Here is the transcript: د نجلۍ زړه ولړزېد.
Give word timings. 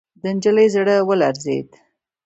د 0.21 0.23
نجلۍ 0.35 0.67
زړه 0.75 0.95
ولړزېد. 1.07 1.67